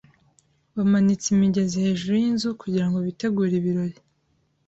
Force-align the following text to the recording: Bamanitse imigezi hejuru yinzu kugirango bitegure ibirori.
Bamanitse 0.75 1.27
imigezi 1.35 1.75
hejuru 1.85 2.13
yinzu 2.23 2.47
kugirango 2.61 2.97
bitegure 3.07 3.53
ibirori. 3.59 3.97